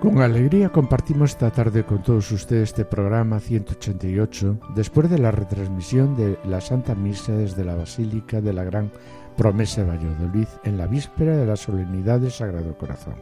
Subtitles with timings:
[0.00, 6.16] Con alegría compartimos esta tarde con todos ustedes este programa 188, después de la retransmisión
[6.16, 8.90] de la Santa Misa desde la Basílica de la Gran
[9.36, 13.16] Promesa de Valladolid en la víspera de la solemnidad del Sagrado Corazón.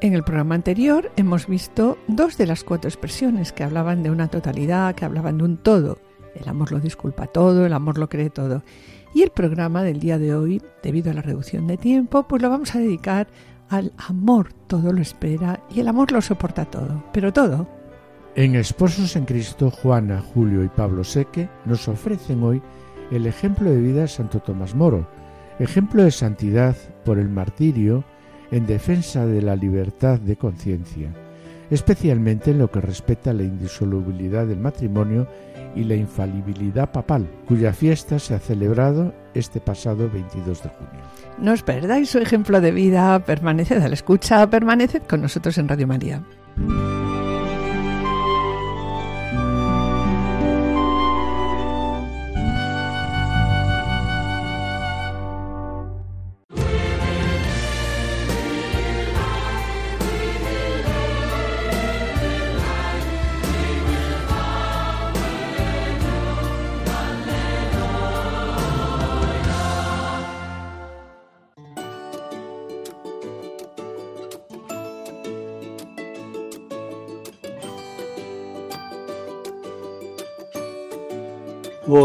[0.00, 4.26] En el programa anterior hemos visto dos de las cuatro expresiones que hablaban de una
[4.26, 5.98] totalidad, que hablaban de un todo.
[6.34, 8.64] El amor lo disculpa todo, el amor lo cree todo.
[9.14, 12.50] Y el programa del día de hoy, debido a la reducción de tiempo, pues lo
[12.50, 13.28] vamos a dedicar
[13.68, 17.68] al amor todo lo espera y el amor lo soporta todo, pero todo.
[18.34, 22.62] En Esposos en Cristo, Juana, Julio y Pablo Seque nos ofrecen hoy
[23.10, 25.08] el ejemplo de vida de Santo Tomás Moro,
[25.58, 28.04] ejemplo de santidad por el martirio
[28.50, 31.12] en defensa de la libertad de conciencia,
[31.70, 35.26] especialmente en lo que respecta a la indisolubilidad del matrimonio
[35.76, 41.04] y la infalibilidad papal, cuya fiesta se ha celebrado este pasado 22 de junio.
[41.38, 45.68] No os perdáis su ejemplo de vida, permaneced a la escucha, permaneced con nosotros en
[45.68, 46.22] Radio María.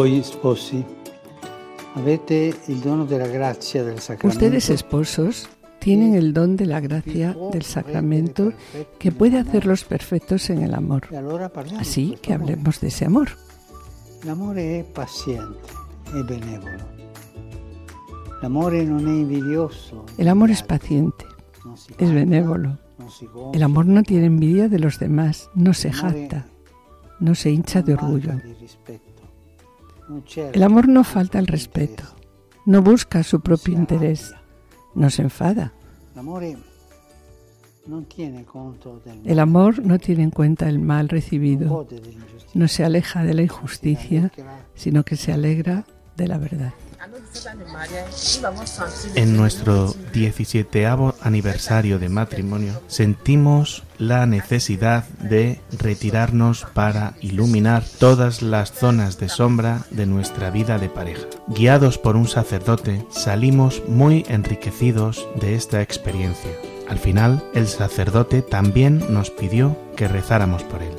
[0.02, 0.84] Voi sposi
[1.94, 4.36] avete il dono della grazia del sacramento.
[4.36, 5.48] Ustedes esposos
[5.78, 8.52] tienen el don de la gracia del sacramento
[8.98, 11.04] que puede hacerlos perfectos en el amor.
[11.78, 13.30] Así que hablemos de ese amor.
[14.24, 15.70] L'amore è paziente
[16.16, 16.84] e benevolo.
[18.42, 20.08] L'amore non è invidioso.
[20.18, 21.26] El amor es paciente,
[22.00, 22.80] es benévolo.
[23.54, 26.48] El amor no tiene envidia de los demás, no se jacta,
[27.20, 28.42] no se hincha de orgullo.
[30.54, 32.04] El amor no falta al respeto,
[32.66, 34.34] no busca su propio interés,
[34.96, 35.74] no se enfada.
[39.26, 41.88] El amor no tiene en cuenta el mal recibido,
[42.54, 44.32] no se aleja de la injusticia,
[44.76, 45.86] sino que se alegra
[46.16, 46.74] de la verdad.
[49.16, 50.88] En nuestro 17
[51.22, 59.86] aniversario de matrimonio sentimos la necesidad de retirarnos para iluminar todas las zonas de sombra
[59.90, 61.26] de nuestra vida de pareja.
[61.48, 66.52] Guiados por un sacerdote, salimos muy enriquecidos de esta experiencia.
[66.88, 70.94] Al final, el sacerdote también nos pidió que rezáramos por él.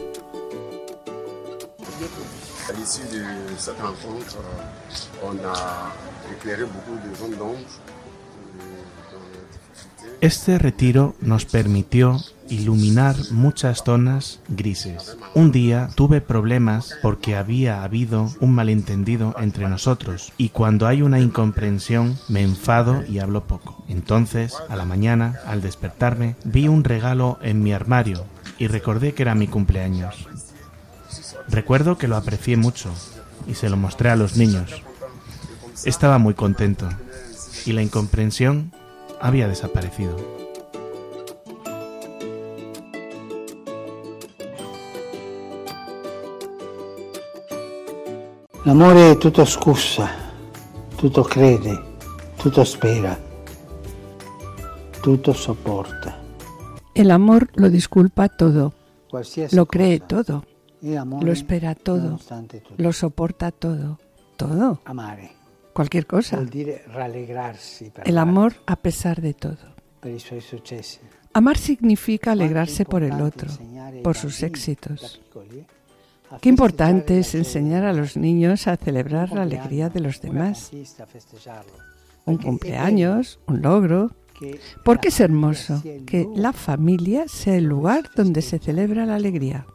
[10.21, 12.19] Este retiro nos permitió
[12.49, 15.17] iluminar muchas zonas grises.
[15.35, 21.19] Un día tuve problemas porque había habido un malentendido entre nosotros y cuando hay una
[21.19, 23.85] incomprensión me enfado y hablo poco.
[23.89, 28.25] Entonces, a la mañana, al despertarme, vi un regalo en mi armario
[28.59, 30.29] y recordé que era mi cumpleaños.
[31.49, 32.93] Recuerdo que lo aprecié mucho
[33.49, 34.83] y se lo mostré a los niños.
[35.85, 36.89] Estaba muy contento
[37.67, 38.71] y la incomprensión
[39.21, 40.15] había desaparecido.
[48.65, 50.09] L'amore tutto scusa,
[50.97, 51.77] tutto crede,
[52.41, 53.19] tutto spera,
[55.03, 56.17] tutto soporta.
[56.95, 58.73] El amor lo disculpa todo,
[59.51, 60.45] lo cree todo,
[60.81, 62.21] lo espera todo,
[62.77, 63.99] lo soporta todo,
[64.37, 64.81] todo.
[64.85, 65.42] Amare
[65.73, 66.45] cualquier cosa.
[68.05, 69.75] El amor a pesar de todo.
[71.35, 73.49] Amar significa alegrarse por el otro,
[74.03, 75.21] por sus éxitos.
[76.41, 80.71] Qué importante es enseñar a los niños a celebrar la alegría de los demás.
[82.25, 84.11] Un cumpleaños, un logro.
[84.85, 89.67] Porque es hermoso que la familia sea el lugar donde se celebra la alegría.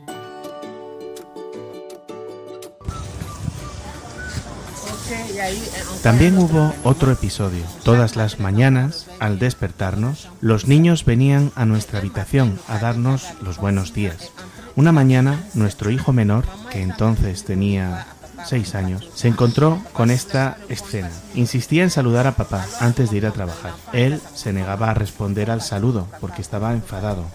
[6.03, 7.63] También hubo otro episodio.
[7.83, 13.93] Todas las mañanas, al despertarnos, los niños venían a nuestra habitación a darnos los buenos
[13.93, 14.31] días.
[14.75, 18.07] Una mañana, nuestro hijo menor, que entonces tenía
[18.45, 21.09] seis años, se encontró con esta escena.
[21.35, 23.73] Insistía en saludar a papá antes de ir a trabajar.
[23.93, 27.25] Él se negaba a responder al saludo porque estaba enfadado.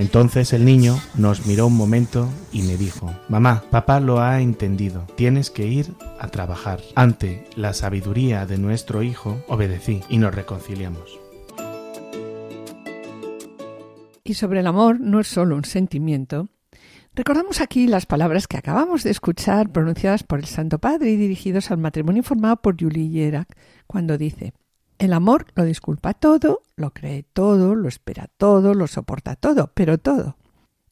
[0.00, 5.06] Entonces el niño nos miró un momento y me dijo, Mamá, papá lo ha entendido,
[5.14, 6.80] tienes que ir a trabajar.
[6.94, 11.20] Ante la sabiduría de nuestro hijo, obedecí y nos reconciliamos.
[14.24, 16.48] Y sobre el amor no es solo un sentimiento.
[17.14, 21.70] Recordamos aquí las palabras que acabamos de escuchar pronunciadas por el Santo Padre y dirigidos
[21.70, 23.54] al matrimonio informado por Julie Yerak,
[23.86, 24.54] cuando dice
[25.00, 29.96] el amor lo disculpa todo, lo cree todo, lo espera todo, lo soporta todo, pero
[29.96, 30.36] todo.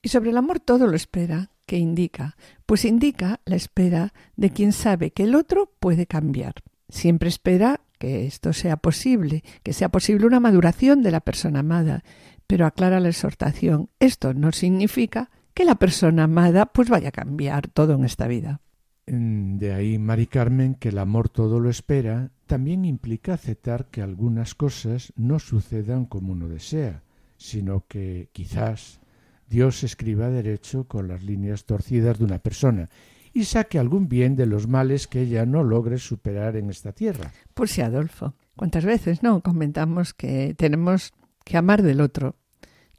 [0.00, 2.34] Y sobre el amor todo lo espera, ¿qué indica?
[2.64, 6.54] Pues indica la espera de quien sabe que el otro puede cambiar.
[6.88, 12.02] Siempre espera que esto sea posible, que sea posible una maduración de la persona amada,
[12.46, 17.68] pero aclara la exhortación, esto no significa que la persona amada pues vaya a cambiar
[17.68, 18.62] todo en esta vida.
[19.10, 24.54] De ahí, Mari Carmen, que el amor todo lo espera, también implica aceptar que algunas
[24.54, 27.02] cosas no sucedan como uno desea,
[27.38, 29.00] sino que quizás
[29.48, 32.90] Dios escriba derecho con las líneas torcidas de una persona
[33.32, 37.32] y saque algún bien de los males que ella no logre superar en esta tierra.
[37.54, 38.34] Pues sí, Adolfo.
[38.56, 41.12] ¿Cuántas veces no comentamos que tenemos
[41.44, 42.36] que amar del otro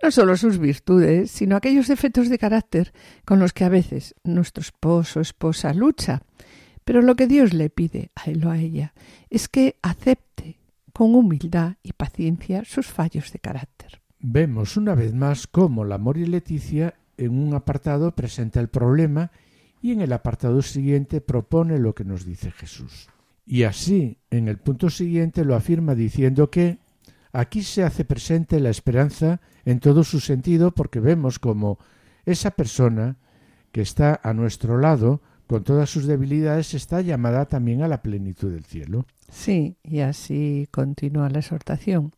[0.01, 2.93] no solo sus virtudes, sino aquellos defectos de carácter
[3.25, 6.21] con los que a veces nuestro esposo o esposa lucha.
[6.85, 8.93] Pero lo que Dios le pide a él o a ella
[9.29, 10.59] es que acepte
[10.93, 14.01] con humildad y paciencia sus fallos de carácter.
[14.19, 19.31] Vemos una vez más cómo la Amor y Leticia en un apartado presenta el problema
[19.81, 23.07] y en el apartado siguiente propone lo que nos dice Jesús.
[23.45, 26.79] Y así, en el punto siguiente lo afirma diciendo que
[27.31, 31.77] Aquí se hace presente la esperanza en todo su sentido porque vemos como
[32.25, 33.17] esa persona
[33.71, 38.51] que está a nuestro lado, con todas sus debilidades, está llamada también a la plenitud
[38.51, 39.05] del cielo.
[39.31, 42.13] Sí, y así continúa la exhortación.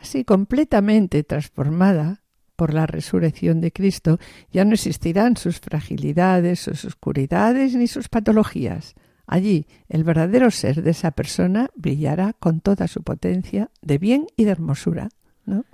[0.00, 2.22] Así completamente transformada
[2.56, 4.18] por la resurrección de Cristo,
[4.50, 8.94] ya no existirán sus fragilidades, sus oscuridades ni sus patologías.
[9.28, 14.44] Allí el verdadero ser de esa persona brillará con toda su potencia de bien y
[14.44, 15.10] de hermosura.
[15.44, 15.66] ¿no?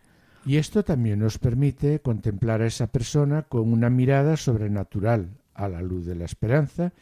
[0.45, 5.83] Y esto también nos permite contemplar a esa persona con una mirada sobrenatural, a la
[5.83, 6.93] luz de la esperanza,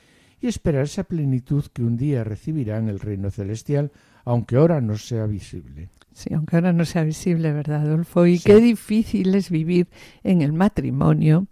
[0.43, 3.90] y esperar esa plenitud que un día recibirá en el reino celestial,
[4.26, 5.88] aunque ahora no sea visible.
[6.12, 8.26] Sí, aunque ahora no sea visible, ¿verdad, Adolfo?
[8.26, 9.88] Y qué difícil es vivir
[10.22, 11.46] en el matrimonio,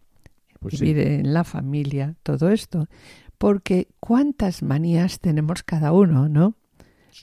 [0.58, 2.87] pues vivir en la familia, todo esto
[3.40, 6.56] porque cuántas manías tenemos cada uno, ¿no?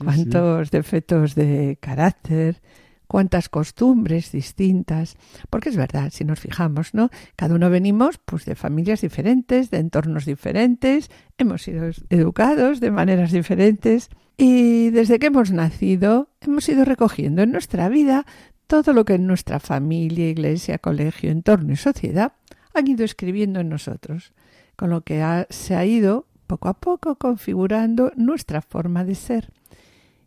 [0.00, 2.60] cuántos defectos de carácter,
[3.06, 5.16] cuántas costumbres distintas,
[5.48, 7.10] porque es verdad, si nos fijamos, ¿no?
[7.36, 13.30] Cada uno venimos pues de familias diferentes, de entornos diferentes, hemos sido educados de maneras
[13.30, 18.26] diferentes y desde que hemos nacido hemos ido recogiendo en nuestra vida
[18.66, 22.32] todo lo que en nuestra familia, iglesia, colegio, entorno y sociedad
[22.74, 24.32] han ido escribiendo en nosotros
[24.78, 29.50] con lo que se ha ido poco a poco configurando nuestra forma de ser.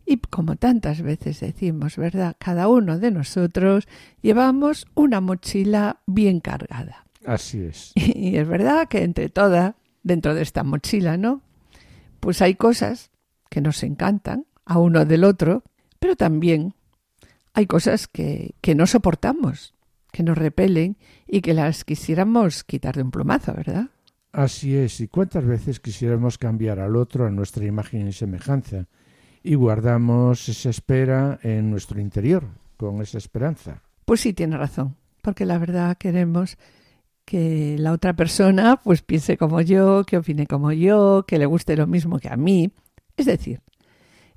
[0.06, 2.36] Y como tantas veces decimos, ¿verdad?
[2.38, 3.88] Cada uno de nosotros
[4.22, 7.06] llevamos una mochila bien cargada.
[7.26, 7.94] Así es.
[7.96, 11.42] Y es verdad que entre todas, dentro de esta mochila, ¿no?
[12.20, 13.10] Pues hay cosas
[13.50, 15.64] que nos encantan a uno del otro,
[15.98, 16.74] pero también
[17.54, 19.74] hay cosas que, que no soportamos,
[20.12, 23.88] que nos repelen y que las quisiéramos quitar de un plumazo, ¿verdad?
[24.32, 28.88] Así es, y cuántas veces quisiéramos cambiar al otro a nuestra imagen y semejanza,
[29.44, 32.46] y guardamos esa espera en nuestro interior,
[32.78, 33.82] con esa esperanza.
[34.06, 36.58] Pues sí, tiene razón, porque la verdad queremos
[37.26, 41.76] que la otra persona pues piense como yo, que opine como yo, que le guste
[41.78, 42.72] lo mismo que a mí.
[43.18, 43.62] Es decir,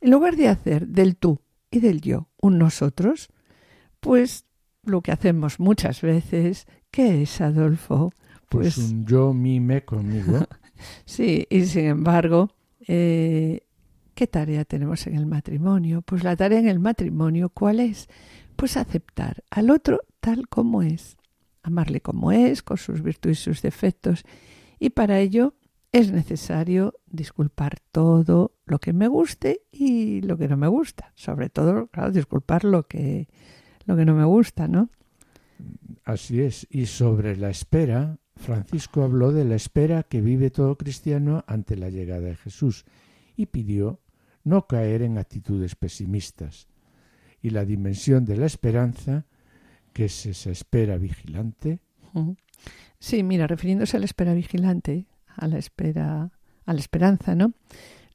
[0.00, 3.28] en lugar de hacer del tú y del yo un nosotros,
[4.00, 4.44] pues
[4.82, 8.12] lo que hacemos muchas veces, ¿qué es, Adolfo?
[8.54, 10.46] Pues, un yo mime conmigo.
[11.04, 12.50] sí, y sin embargo,
[12.86, 13.60] eh,
[14.14, 16.02] ¿qué tarea tenemos en el matrimonio?
[16.02, 18.08] Pues la tarea en el matrimonio, ¿cuál es?
[18.56, 21.16] Pues aceptar al otro tal como es,
[21.62, 24.24] amarle como es, con sus virtudes y sus defectos.
[24.78, 25.54] Y para ello
[25.92, 31.12] es necesario disculpar todo lo que me guste y lo que no me gusta.
[31.14, 33.28] Sobre todo, claro, disculpar lo que,
[33.86, 34.90] lo que no me gusta, ¿no?
[36.04, 36.66] Así es.
[36.68, 41.90] Y sobre la espera, Francisco habló de la espera que vive todo cristiano ante la
[41.90, 42.84] llegada de Jesús
[43.36, 44.00] y pidió
[44.42, 46.68] no caer en actitudes pesimistas
[47.40, 49.26] y la dimensión de la esperanza,
[49.92, 51.78] que es esa espera vigilante.
[52.98, 56.32] Sí, mira, refiriéndose a la espera vigilante, a la espera
[56.66, 57.52] a la esperanza, ¿no?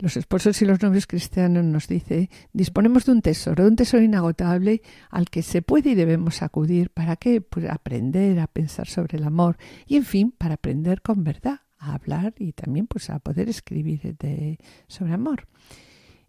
[0.02, 4.02] Los esposos y los novios cristianos nos dice, disponemos de un tesoro, de un tesoro
[4.02, 6.90] inagotable al que se puede y debemos acudir.
[6.90, 7.42] ¿Para qué?
[7.42, 11.96] Pues aprender a pensar sobre el amor y, en fin, para aprender con verdad a
[11.96, 15.48] hablar y también pues a poder escribir de, sobre amor.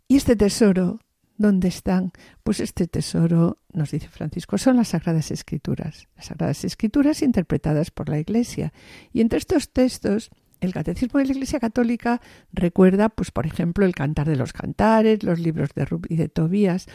[0.09, 0.99] Y este tesoro,
[1.37, 2.11] ¿dónde están?
[2.43, 6.09] Pues este tesoro, nos dice Francisco, son las Sagradas Escrituras.
[6.17, 8.73] Las Sagradas Escrituras interpretadas por la Iglesia.
[9.13, 12.21] Y entre estos textos el Catecismo de la Iglesia Católica
[12.53, 16.29] recuerda, pues, por ejemplo, el Cantar de los Cantares, los libros de Rub y de
[16.29, 16.87] Tobías,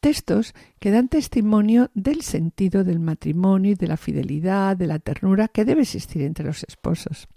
[0.00, 5.48] textos que dan testimonio del sentido del matrimonio y de la fidelidad, de la ternura
[5.48, 7.28] que debe existir entre los esposos.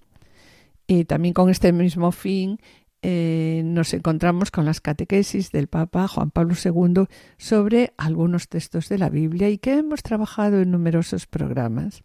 [0.86, 2.60] Y también con este mismo fin
[3.02, 7.06] eh, nos encontramos con las catequesis del Papa Juan Pablo II
[7.38, 12.04] sobre algunos textos de la Biblia y que hemos trabajado en numerosos programas.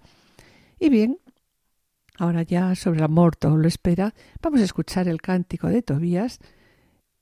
[0.78, 1.18] Y bien,
[2.18, 6.38] Ahora ya sobre el amor todo lo espera, vamos a escuchar el cántico de Tobías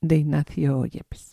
[0.01, 1.32] de Ignacio Yepes.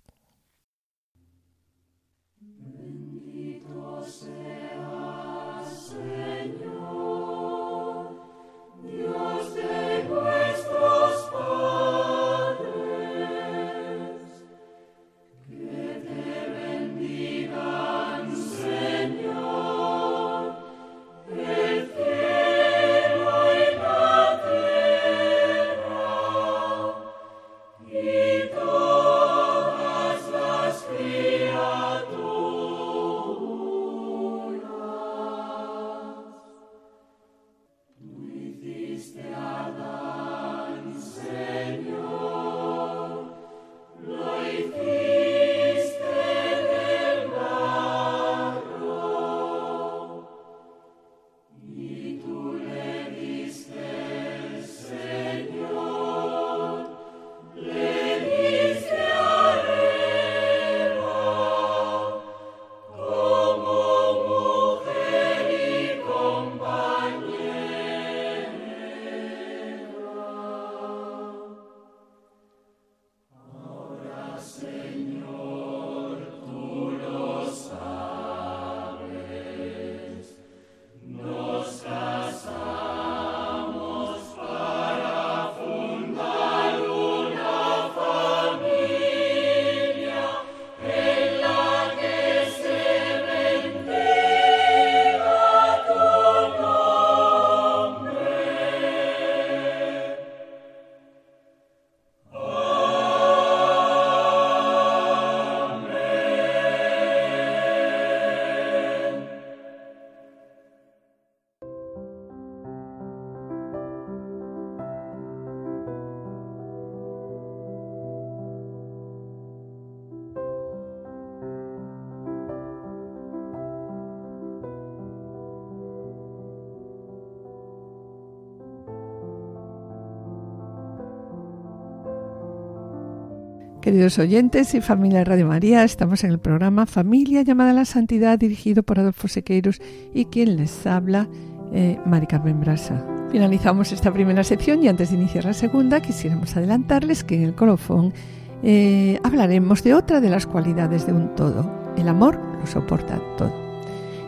[133.90, 138.38] Queridos oyentes y familia Radio María, estamos en el programa Familia llamada a la Santidad
[138.38, 139.82] dirigido por Adolfo Sequeiros
[140.14, 141.28] y quien les habla,
[141.74, 143.04] eh, Mari Carmen Brasa.
[143.32, 147.56] Finalizamos esta primera sección y antes de iniciar la segunda quisiéramos adelantarles que en el
[147.56, 148.14] colofón
[148.62, 151.92] eh, hablaremos de otra de las cualidades de un todo.
[151.98, 153.52] El amor lo soporta todo.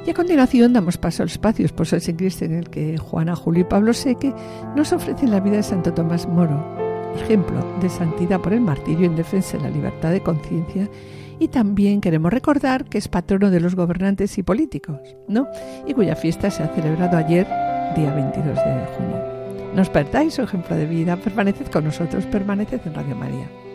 [0.08, 3.62] Y a continuación damos paso al espacio Esposo en Cristo en el que Juana, Julio
[3.62, 4.34] y Pablo Seque
[4.75, 6.81] nos ofrecen la vida de Santo Tomás Moro,
[7.15, 10.89] ejemplo de santidad por el martirio en defensa de la libertad de conciencia
[11.39, 15.48] y también queremos recordar que es patrono de los gobernantes y políticos, ¿no?
[15.88, 17.48] Y cuya fiesta se ha celebrado ayer,
[17.96, 19.32] día 22 de junio.
[19.75, 23.71] Nos perdáis su ejemplo de vida, permaneced con nosotros, permaneced en Radio María.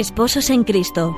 [0.00, 1.14] Esposos en Cristo.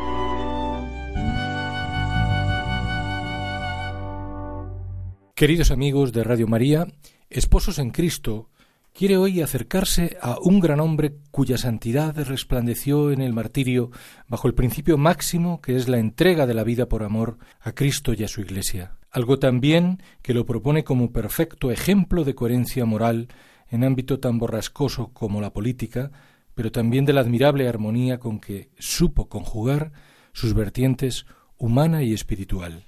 [5.36, 6.88] Queridos amigos de Radio María,
[7.30, 8.50] Esposos en Cristo
[8.92, 13.92] quiere hoy acercarse a un gran hombre cuya santidad resplandeció en el martirio
[14.26, 18.14] bajo el principio máximo que es la entrega de la vida por amor a Cristo
[18.14, 18.96] y a su Iglesia.
[19.12, 23.28] Algo también que lo propone como perfecto ejemplo de coherencia moral
[23.70, 26.10] en ámbito tan borrascoso como la política,
[26.54, 29.92] pero también de la admirable armonía con que supo conjugar
[30.32, 32.84] sus vertientes humana y espiritual.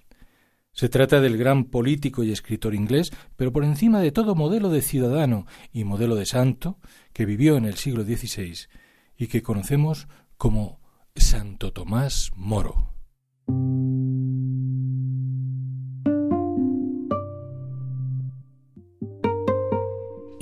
[0.73, 4.83] Se trata del gran político y escritor inglés, pero por encima de todo modelo de
[4.83, 6.79] ciudadano y modelo de santo
[7.13, 8.67] que vivió en el siglo XVI
[9.17, 10.81] y que conocemos como
[11.15, 12.93] Santo Tomás Moro.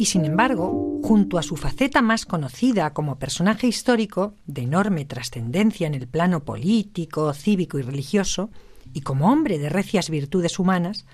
[0.03, 5.87] Y sin embargo, junto a su faceta más conocida como personaje histórico, de enorme trascendencia
[5.87, 8.51] en el plano político, cívico y religioso,
[8.93, 11.07] y como hombre de recias virtudes humanas,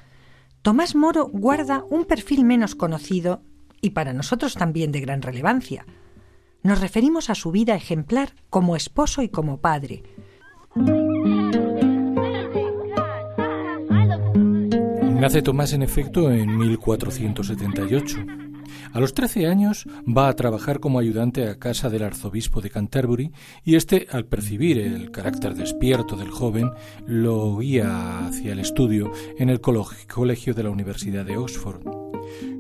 [0.62, 3.42] Tomás Moro guarda un perfil menos conocido
[3.82, 5.84] y para nosotros también de gran relevancia.
[6.62, 10.02] Nos referimos a su vida ejemplar como esposo y como padre.
[15.20, 18.47] Nace Tomás en efecto en 1478
[18.92, 23.32] a los 13 años va a trabajar como ayudante a casa del arzobispo de Canterbury
[23.64, 26.70] y este, al percibir el carácter despierto del joven,
[27.06, 31.82] lo guía hacia el estudio en el colegio de la Universidad de Oxford.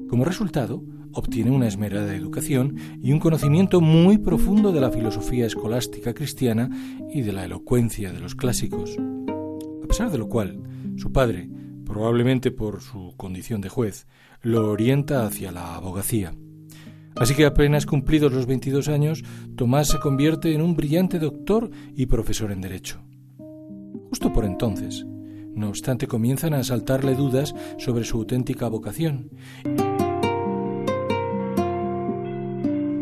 [0.08, 6.14] Como resultado, obtiene una esmerada educación y un conocimiento muy profundo de la filosofía escolástica
[6.14, 6.70] cristiana
[7.12, 8.96] y de la elocuencia de los clásicos.
[9.82, 10.62] A pesar de lo cual,
[10.96, 11.48] su padre,
[11.88, 14.06] probablemente por su condición de juez,
[14.42, 16.34] lo orienta hacia la abogacía.
[17.16, 19.24] Así que apenas cumplidos los 22 años,
[19.56, 23.00] Tomás se convierte en un brillante doctor y profesor en Derecho.
[24.10, 25.04] Justo por entonces,
[25.54, 29.30] no obstante, comienzan a asaltarle dudas sobre su auténtica vocación.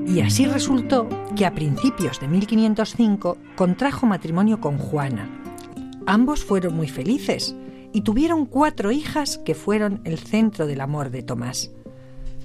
[0.06, 1.06] Y así resultó
[1.36, 5.28] que a principios de 1505 contrajo matrimonio con Juana.
[6.06, 7.54] Ambos fueron muy felices,
[7.96, 11.70] y tuvieron cuatro hijas que fueron el centro del amor de Tomás.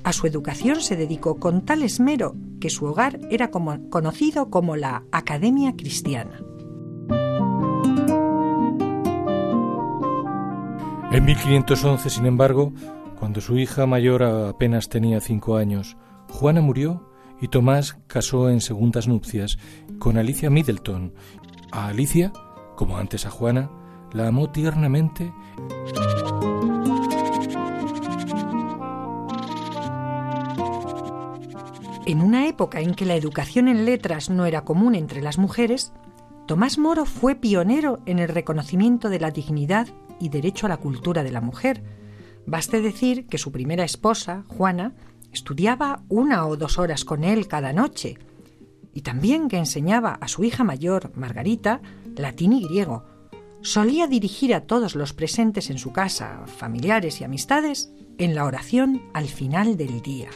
[0.01, 5.03] A su educación se dedicó con tal esmero que su hogar era conocido como la
[5.11, 6.39] Academia Cristiana.
[11.11, 12.71] En 1511, sin embargo,
[13.19, 15.97] cuando su hija mayor apenas tenía cinco años,
[16.29, 17.11] Juana murió
[17.41, 19.57] y Tomás casó en segundas nupcias
[19.99, 21.13] con Alicia Middleton.
[21.73, 22.31] A Alicia,
[22.77, 23.69] como antes a Juana,
[24.13, 25.33] la amó tiernamente.
[32.05, 35.93] En una época en que la educación en letras no era común entre las mujeres,
[36.45, 39.87] Tomás Moro fue pionero en el reconocimiento de la dignidad
[40.19, 41.83] y derecho a la cultura de la mujer.
[42.45, 44.93] Baste decir que su primera esposa, Juana,
[45.31, 48.17] estudiaba una o dos horas con él cada noche,
[48.93, 51.81] y también que enseñaba a su hija mayor, Margarita,
[52.17, 53.05] latín y griego,
[53.61, 59.01] solía dirigir a todos los presentes en su casa, familiares y amistades, en la oración
[59.13, 60.29] al final del día.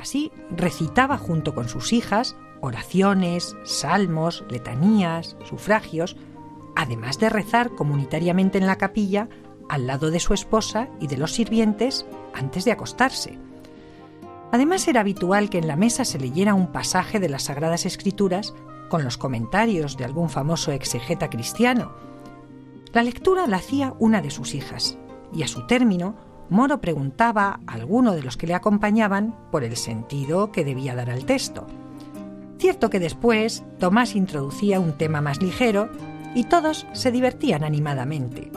[0.00, 6.16] Así recitaba junto con sus hijas oraciones, salmos, letanías, sufragios,
[6.74, 9.28] además de rezar comunitariamente en la capilla
[9.68, 13.45] al lado de su esposa y de los sirvientes antes de acostarse.
[14.56, 18.54] Además era habitual que en la mesa se leyera un pasaje de las Sagradas Escrituras
[18.88, 21.92] con los comentarios de algún famoso exegeta cristiano.
[22.94, 24.96] La lectura la hacía una de sus hijas,
[25.30, 26.14] y a su término,
[26.48, 31.10] Moro preguntaba a alguno de los que le acompañaban por el sentido que debía dar
[31.10, 31.66] al texto.
[32.58, 35.90] Cierto que después Tomás introducía un tema más ligero
[36.34, 38.50] y todos se divertían animadamente.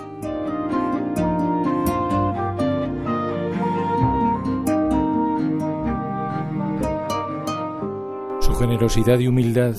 [8.59, 9.73] Generosidad y humildad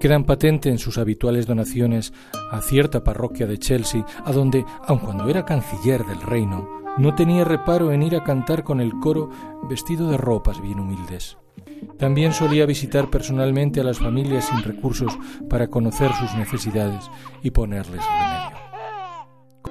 [0.00, 2.12] quedan patentes en sus habituales donaciones
[2.50, 6.68] a cierta parroquia de Chelsea, a donde, aun cuando era canciller del reino,
[6.98, 9.30] no tenía reparo en ir a cantar con el coro
[9.68, 11.38] vestido de ropas bien humildes.
[11.96, 15.16] También solía visitar personalmente a las familias sin recursos
[15.48, 17.08] para conocer sus necesidades
[17.42, 18.58] y ponerles remedio.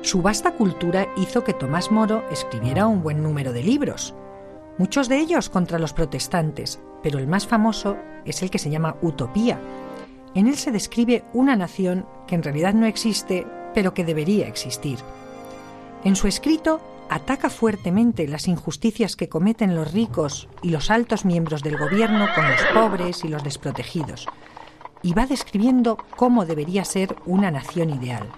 [0.02, 4.16] Su vasta cultura hizo que Tomás Moro escribiera un buen número de libros,
[4.78, 8.96] muchos de ellos contra los protestantes, pero el más famoso es el que se llama
[9.02, 9.60] Utopía.
[10.36, 15.00] En él se describe una nación que en realidad no existe, pero que debería existir.
[16.04, 21.62] En su escrito ataca fuertemente las injusticias que cometen los ricos y los altos miembros
[21.62, 24.28] del gobierno con los pobres y los desprotegidos,
[25.02, 28.30] y va describiendo cómo debería ser una nación ideal.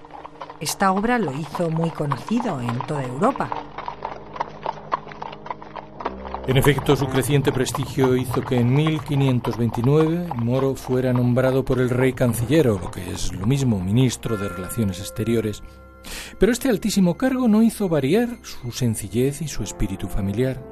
[0.60, 3.50] Esta obra lo hizo muy conocido en toda Europa,
[6.48, 12.14] en efecto, su creciente prestigio hizo que en 1529 Moro fuera nombrado por el rey
[12.14, 15.64] canciller, o lo que es lo mismo, ministro de Relaciones Exteriores.
[16.38, 20.64] Pero este altísimo cargo no hizo variar su sencillez y su espíritu familiar.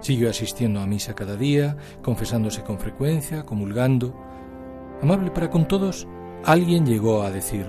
[0.00, 4.14] Siguió asistiendo a misa cada día, confesándose con frecuencia, comulgando.
[5.02, 6.06] Amable para con todos,
[6.44, 7.68] alguien llegó a decir,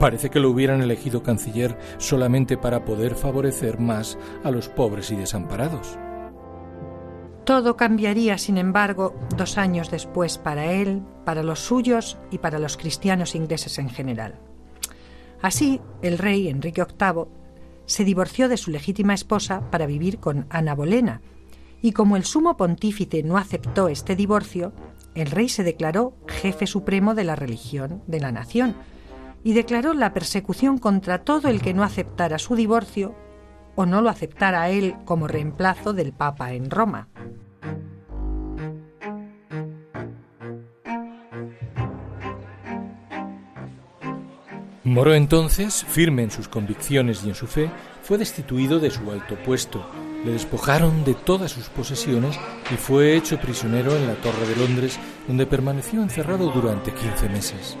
[0.00, 5.16] parece que lo hubieran elegido canciller solamente para poder favorecer más a los pobres y
[5.16, 5.98] desamparados.
[7.46, 12.76] Todo cambiaría, sin embargo, dos años después para él, para los suyos y para los
[12.76, 14.40] cristianos ingleses en general.
[15.40, 17.26] Así, el rey Enrique VIII
[17.84, 21.22] se divorció de su legítima esposa para vivir con Ana Bolena,
[21.80, 24.72] y como el sumo pontífice no aceptó este divorcio,
[25.14, 28.74] el rey se declaró jefe supremo de la religión de la nación
[29.44, 33.14] y declaró la persecución contra todo el que no aceptara su divorcio
[33.76, 37.08] o no lo aceptara él como reemplazo del Papa en Roma.
[44.82, 47.70] Moro entonces, firme en sus convicciones y en su fe,
[48.02, 49.84] fue destituido de su alto puesto,
[50.24, 52.38] le despojaron de todas sus posesiones
[52.72, 57.76] y fue hecho prisionero en la Torre de Londres, donde permaneció encerrado durante 15 meses.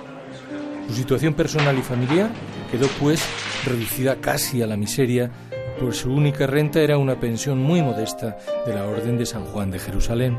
[0.88, 2.30] Su situación personal y familiar
[2.70, 3.20] quedó pues
[3.64, 5.30] reducida casi a la miseria,
[5.78, 8.36] pues su única renta era una pensión muy modesta
[8.66, 10.38] de la Orden de San Juan de Jerusalén.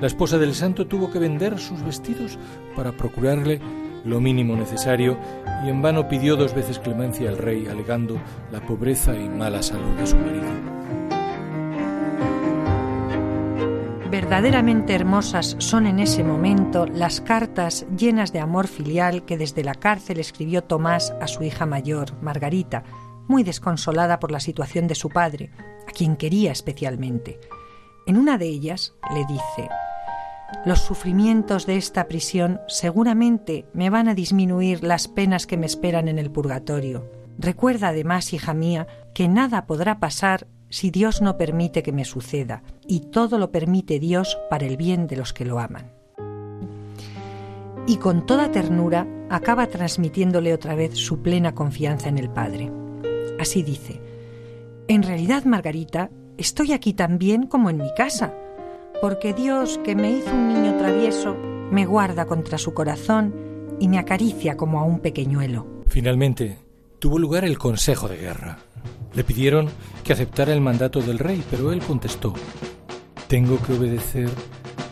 [0.00, 2.38] La esposa del santo tuvo que vender sus vestidos
[2.76, 3.60] para procurarle
[4.04, 5.18] lo mínimo necesario
[5.64, 9.94] y en vano pidió dos veces clemencia al rey alegando la pobreza y mala salud
[9.98, 10.74] de su marido.
[14.10, 19.74] Verdaderamente hermosas son en ese momento las cartas llenas de amor filial que desde la
[19.74, 22.84] cárcel escribió Tomás a su hija mayor, Margarita,
[23.28, 25.50] muy desconsolada por la situación de su padre,
[25.88, 27.40] a quien quería especialmente.
[28.06, 29.68] En una de ellas le dice,
[30.64, 36.08] los sufrimientos de esta prisión seguramente me van a disminuir las penas que me esperan
[36.08, 37.10] en el purgatorio.
[37.38, 42.62] Recuerda además, hija mía, que nada podrá pasar si Dios no permite que me suceda,
[42.86, 45.92] y todo lo permite Dios para el bien de los que lo aman.
[47.86, 52.83] Y con toda ternura acaba transmitiéndole otra vez su plena confianza en el Padre.
[53.44, 54.00] Así dice,
[54.88, 58.32] En realidad, Margarita, estoy aquí tan bien como en mi casa,
[59.02, 61.36] porque Dios, que me hizo un niño travieso,
[61.70, 63.34] me guarda contra su corazón
[63.78, 65.66] y me acaricia como a un pequeñuelo.
[65.88, 66.56] Finalmente,
[66.98, 68.60] tuvo lugar el Consejo de Guerra.
[69.12, 69.68] Le pidieron
[70.02, 72.32] que aceptara el mandato del rey, pero él contestó,
[73.28, 74.30] tengo que obedecer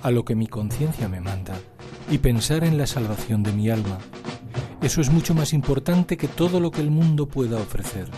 [0.03, 1.59] a lo que mi conciencia me manda
[2.11, 3.97] y pensar en la salvación de mi alma.
[4.83, 8.11] Eso es mucho más importante que todo lo que el mundo pueda ofrecer.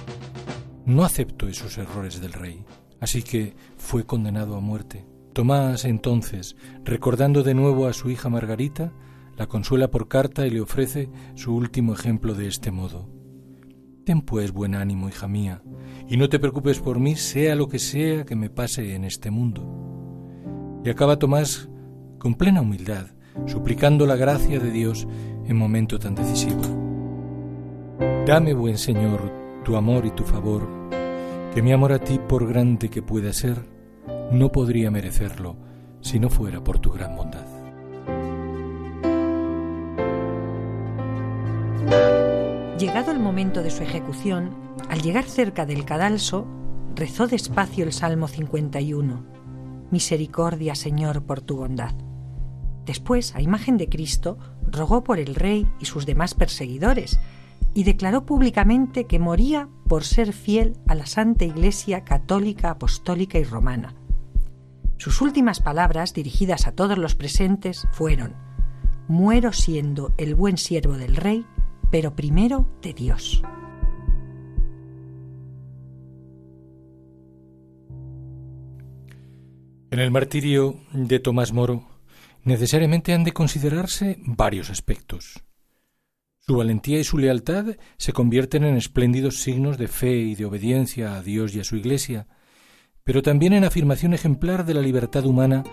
[0.87, 2.63] No acepto esos errores del rey,
[3.01, 5.07] así que fue condenado a muerte.
[5.33, 8.93] Tomás entonces, recordando de nuevo a su hija Margarita,
[9.37, 13.09] la consuela por carta y le ofrece su último ejemplo de este modo.
[14.05, 15.63] Ten pues buen ánimo, hija mía,
[16.07, 19.31] y no te preocupes por mí, sea lo que sea que me pase en este
[19.31, 20.83] mundo.
[20.85, 21.71] Y acaba Tomás
[22.19, 23.07] con plena humildad,
[23.47, 25.09] suplicando la gracia de Dios
[25.47, 26.61] en momento tan decisivo.
[28.27, 30.69] Dame, buen Señor, tu amor y tu favor,
[31.55, 33.67] que mi amor a ti, por grande que pueda ser,
[34.31, 35.57] no podría merecerlo
[36.01, 37.47] si no fuera por tu gran bondad.
[42.79, 44.51] Llegado el momento de su ejecución,
[44.91, 46.47] al llegar cerca del cadalso,
[46.95, 49.25] rezó despacio el Salmo 51.
[49.91, 51.95] Misericordia, Señor, por tu bondad.
[52.85, 57.19] Después, a imagen de Cristo, rogó por el rey y sus demás perseguidores,
[57.75, 63.45] y declaró públicamente que moría por ser fiel a la Santa Iglesia católica, apostólica y
[63.45, 63.95] romana
[65.05, 68.35] sus últimas palabras, dirigidas a todos los presentes, fueron,
[69.07, 71.45] Muero siendo el buen siervo del Rey,
[71.91, 73.43] pero primero de Dios.
[79.91, 81.87] En el martirio de Tomás Moro
[82.43, 85.45] necesariamente han de considerarse varios aspectos.
[86.47, 91.17] Su valentía y su lealtad se convierten en espléndidos signos de fe y de obediencia
[91.17, 92.27] a Dios y a su Iglesia,
[93.03, 95.65] pero también en afirmación ejemplar de la libertad humana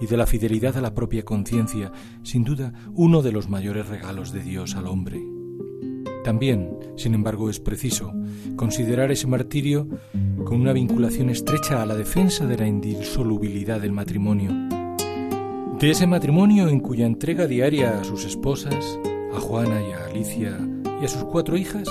[0.00, 1.92] y de la fidelidad a la propia conciencia,
[2.24, 5.22] sin duda uno de los mayores regalos de Dios al hombre.
[6.24, 8.12] También, sin embargo, es preciso
[8.56, 9.86] considerar ese martirio
[10.44, 14.50] con una vinculación estrecha a la defensa de la indisolubilidad del matrimonio.
[15.78, 18.98] De ese matrimonio en cuya entrega diaria a sus esposas,
[19.38, 20.58] a Juana y a Alicia
[21.00, 21.88] y a sus cuatro hijas,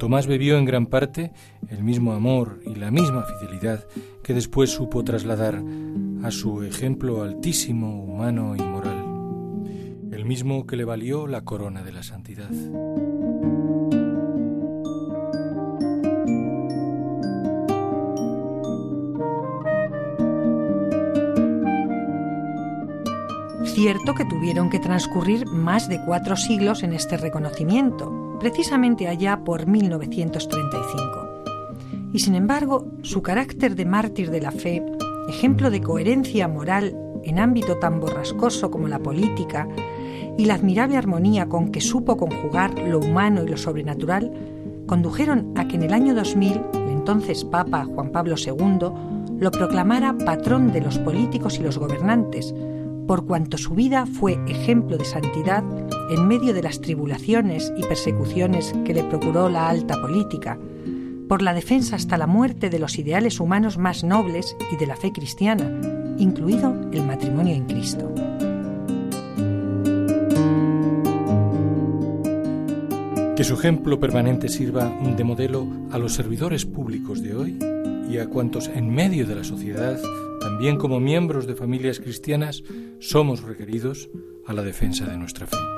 [0.00, 1.32] Tomás bebió en gran parte
[1.68, 3.86] el mismo amor y la misma fidelidad
[4.24, 5.62] que después supo trasladar
[6.24, 9.04] a su ejemplo altísimo, humano y moral,
[10.12, 12.50] el mismo que le valió la corona de la santidad.
[23.74, 29.66] Cierto que tuvieron que transcurrir más de cuatro siglos en este reconocimiento, precisamente allá por
[29.66, 31.42] 1935.
[32.12, 34.82] Y sin embargo, su carácter de mártir de la fe,
[35.28, 39.68] ejemplo de coherencia moral en ámbito tan borrascoso como la política,
[40.36, 44.32] y la admirable armonía con que supo conjugar lo humano y lo sobrenatural,
[44.86, 48.90] condujeron a que en el año 2000 el entonces Papa Juan Pablo II
[49.38, 52.54] lo proclamara patrón de los políticos y los gobernantes,
[53.08, 55.64] por cuanto su vida fue ejemplo de santidad
[56.10, 60.58] en medio de las tribulaciones y persecuciones que le procuró la alta política,
[61.26, 64.94] por la defensa hasta la muerte de los ideales humanos más nobles y de la
[64.94, 65.64] fe cristiana,
[66.18, 68.14] incluido el matrimonio en Cristo.
[73.34, 74.84] Que su ejemplo permanente sirva
[75.16, 77.58] de modelo a los servidores públicos de hoy
[78.10, 79.98] y a cuantos en medio de la sociedad
[80.58, 82.64] también como miembros de familias cristianas,
[82.98, 84.10] somos requeridos
[84.44, 85.77] a la defensa de nuestra fe.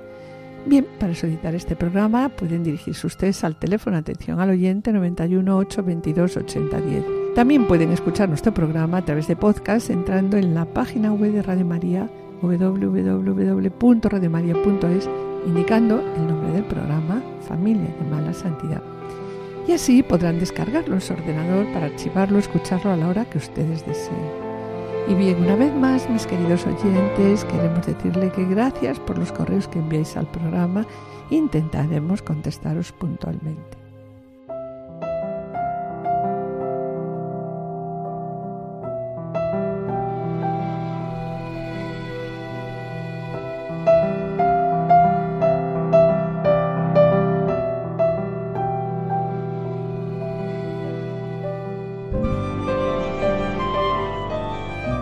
[0.65, 6.37] Bien, para solicitar este programa pueden dirigirse ustedes al teléfono atención al oyente 91 822
[6.37, 7.03] 8010.
[7.35, 11.41] También pueden escuchar nuestro programa a través de podcast entrando en la página web de
[11.41, 12.07] Radio María
[12.41, 15.09] www.radiomaria.es
[15.45, 18.81] indicando el nombre del programa Familia de Mala Santidad.
[19.67, 23.85] Y así podrán descargarlo en su ordenador para archivarlo, escucharlo a la hora que ustedes
[23.85, 24.40] deseen.
[25.07, 29.67] Y bien, una vez más, mis queridos oyentes, queremos decirle que gracias por los correos
[29.67, 30.85] que enviáis al programa.
[31.29, 33.80] Intentaremos contestaros puntualmente.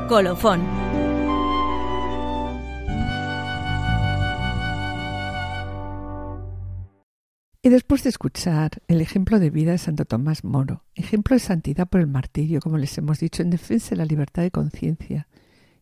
[0.09, 0.61] Colofón.
[7.61, 11.87] Y después de escuchar el ejemplo de vida de Santo Tomás Moro, ejemplo de santidad
[11.87, 15.27] por el martirio, como les hemos dicho, en defensa de la libertad de conciencia,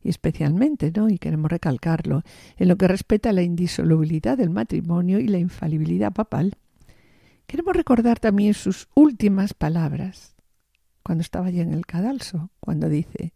[0.04, 1.08] y especialmente, ¿no?
[1.08, 2.24] y queremos recalcarlo,
[2.58, 6.58] en lo que respecta a la indisolubilidad del matrimonio y la infalibilidad papal,
[7.46, 10.36] queremos recordar también sus últimas palabras,
[11.02, 13.32] cuando estaba ya en el cadalso, cuando dice,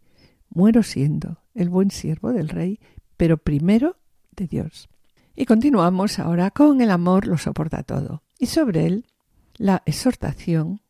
[0.54, 2.80] muero siendo el buen siervo del Rey,
[3.16, 3.96] pero primero
[4.36, 4.88] de Dios.
[5.34, 8.22] Y continuamos ahora con el amor lo soporta todo.
[8.38, 9.06] Y sobre él,
[9.56, 10.80] la exhortación.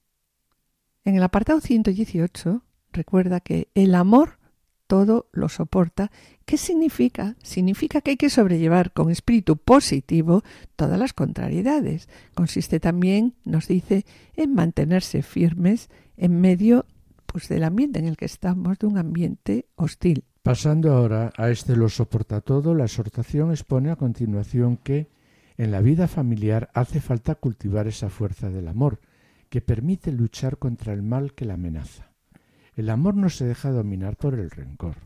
[1.04, 4.38] En el apartado 118 recuerda que el amor
[4.86, 6.10] todo lo soporta.
[6.44, 7.36] ¿Qué significa?
[7.42, 10.42] Significa que hay que sobrellevar con espíritu positivo
[10.76, 12.08] todas las contrariedades.
[12.34, 16.84] Consiste también, nos dice, en mantenerse firmes en medio
[17.32, 20.24] pues del ambiente en el que estamos, de un ambiente hostil.
[20.42, 25.08] Pasando ahora a este lo soporta todo, la exhortación expone a continuación que
[25.56, 29.00] en la vida familiar hace falta cultivar esa fuerza del amor,
[29.48, 32.12] que permite luchar contra el mal que la amenaza.
[32.74, 34.96] El amor no se deja dominar por el rencor,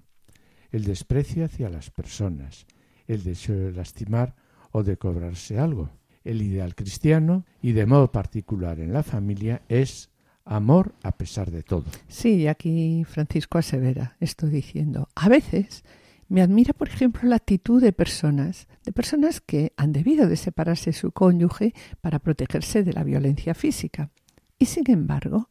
[0.73, 2.67] el desprecio hacia las personas,
[3.07, 4.35] el deseo de lastimar
[4.73, 5.91] o de cobrarse algo.
[6.25, 10.11] El ideal cristiano, y de modo particular en la familia, es
[10.47, 11.85] amor a pesar de todo.
[12.09, 15.85] Sí, aquí Francisco asevera, estoy diciendo, a veces
[16.29, 20.93] me admira, por ejemplo, la actitud de personas, de personas que han debido de separarse
[20.93, 24.11] su cónyuge para protegerse de la violencia física.
[24.59, 25.51] Y sin embargo,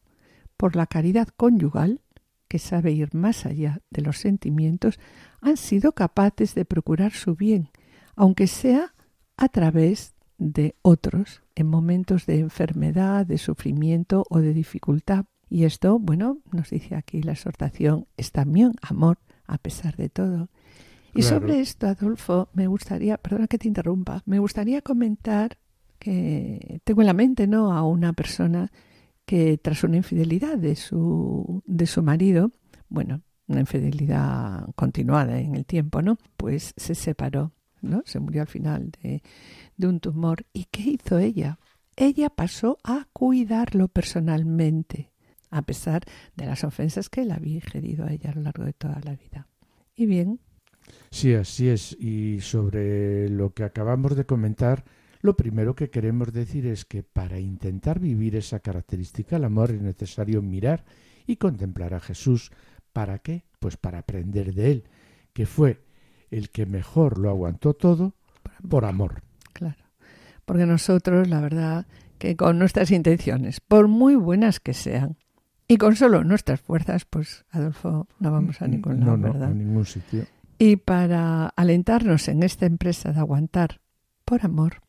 [0.56, 2.00] por la caridad conyugal,
[2.48, 4.98] que sabe ir más allá de los sentimientos,
[5.40, 7.70] han sido capaces de procurar su bien,
[8.14, 8.94] aunque sea
[9.36, 15.26] a través de otros en momentos de enfermedad, de sufrimiento o de dificultad.
[15.48, 20.48] Y esto, bueno, nos dice aquí la exhortación, es también amor a pesar de todo.
[21.14, 25.56] Y sobre esto, Adolfo, me gustaría, perdona que te interrumpa, me gustaría comentar
[25.98, 27.72] que tengo en la mente, ¿no?
[27.72, 28.70] A una persona
[29.24, 32.52] que tras una infidelidad de su, de su marido,
[32.88, 36.18] bueno, una infidelidad continuada en el tiempo, ¿no?
[36.36, 37.52] Pues se separó,
[38.04, 39.22] Se murió al final de,
[39.86, 40.44] un tumor.
[40.52, 41.58] ¿Y qué hizo ella?
[41.96, 45.10] Ella pasó a cuidarlo personalmente,
[45.50, 46.02] a pesar
[46.36, 49.16] de las ofensas que él había ingerido a ella a lo largo de toda la
[49.16, 49.48] vida.
[49.94, 50.40] Y bien,
[51.10, 51.96] Sí, así es.
[51.98, 54.84] Y sobre lo que acabamos de comentar,
[55.20, 59.80] lo primero que queremos decir es que para intentar vivir esa característica del amor es
[59.80, 60.84] necesario mirar
[61.26, 62.50] y contemplar a Jesús.
[62.92, 63.44] ¿Para qué?
[63.58, 64.84] Pues para aprender de Él,
[65.32, 65.82] que fue
[66.30, 68.14] el que mejor lo aguantó todo
[68.68, 69.22] por amor.
[69.52, 69.82] Claro.
[70.44, 71.86] Porque nosotros, la verdad,
[72.18, 75.16] que con nuestras intenciones, por muy buenas que sean,
[75.68, 79.50] y con solo nuestras fuerzas, pues Adolfo, no vamos a ningún lado, no, no, a
[79.50, 80.24] ningún sitio.
[80.58, 83.80] Y para alentarnos en esta empresa de aguantar
[84.24, 84.80] por amor,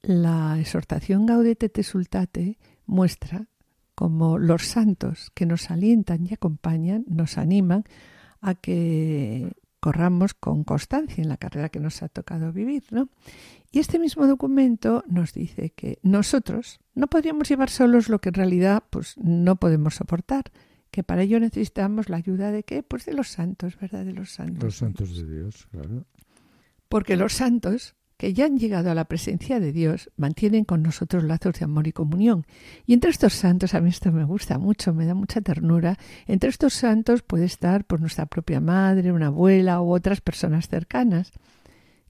[0.00, 3.48] la exhortación Gaudete te Sultate muestra
[3.94, 7.84] como los santos que nos alientan y acompañan, nos animan
[8.40, 13.08] a que corramos con constancia en la carrera que nos ha tocado vivir, ¿no?
[13.72, 18.34] Y este mismo documento nos dice que nosotros no podríamos llevar solos lo que en
[18.36, 20.44] realidad pues no podemos soportar,
[20.92, 22.84] que para ello necesitamos la ayuda de qué?
[22.84, 24.04] Pues de los santos, ¿verdad?
[24.04, 24.62] De los santos.
[24.62, 26.06] Los santos de Dios, claro.
[26.88, 31.24] Porque los santos que ya han llegado a la presencia de Dios mantienen con nosotros
[31.24, 32.46] lazos de amor y comunión.
[32.86, 36.48] Y entre estos santos, a mí esto me gusta mucho, me da mucha ternura, entre
[36.48, 41.32] estos santos puede estar pues nuestra propia madre, una abuela u otras personas cercanas.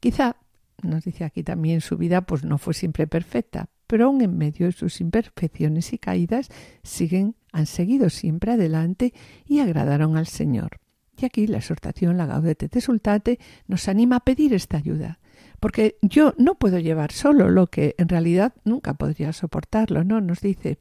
[0.01, 0.37] Quizá,
[0.83, 4.67] nos dice aquí también, su vida pues no fue siempre perfecta, pero aún en medio
[4.67, 6.51] de sus imperfecciones y caídas
[6.83, 9.15] siguen, han seguido siempre adelante
[9.47, 10.79] y agradaron al Señor.
[11.17, 15.19] Y aquí la exhortación, la Gaudete te Sultate, nos anima a pedir esta ayuda,
[15.63, 20.21] porque yo no puedo llevar solo lo que en realidad nunca podría soportarlo, ¿no?
[20.21, 20.77] Nos dice,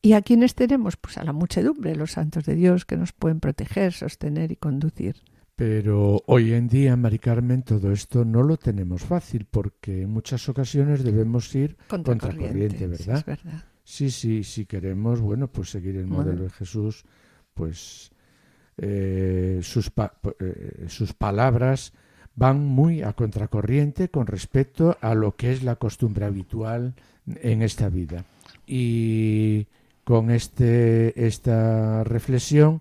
[0.00, 0.96] ¿y a quiénes tenemos?
[0.96, 5.16] Pues a la muchedumbre, los santos de Dios que nos pueden proteger, sostener y conducir.
[5.56, 10.48] Pero hoy en día, Mari Carmen, todo esto no lo tenemos fácil porque en muchas
[10.48, 13.16] ocasiones debemos ir contracorriente, ¿verdad?
[13.16, 13.64] Es verdad.
[13.82, 17.04] Sí, sí, si queremos, bueno, pues seguir el modelo de Jesús,
[17.54, 18.12] pues
[18.76, 19.90] eh, sus,
[20.38, 21.92] eh, sus palabras
[22.34, 26.94] van muy a contracorriente con respecto a lo que es la costumbre habitual
[27.26, 28.24] en esta vida.
[28.66, 29.66] Y
[30.04, 32.80] con este, esta reflexión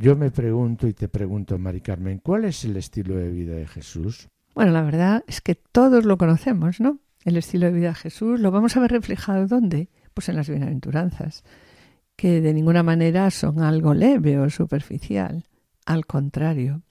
[0.00, 3.66] yo me pregunto y te pregunto, Mari Carmen, ¿cuál es el estilo de vida de
[3.66, 4.28] Jesús?
[4.54, 7.00] Bueno, la verdad es que todos lo conocemos, ¿no?
[7.24, 9.88] El estilo de vida de Jesús lo vamos a ver reflejado ¿dónde?
[10.14, 11.42] Pues en las bienaventuranzas,
[12.14, 15.44] que de ninguna manera son algo leve o superficial,
[15.84, 16.82] al contrario,